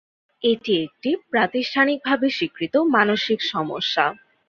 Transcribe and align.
এটি 0.43 0.73
একটি 0.85 1.09
প্রাতিষ্ঠানিকভাবে 1.31 2.27
স্বীকৃত 2.29 2.75
মানসিক 2.95 3.39
সমস্যা। 3.51 4.05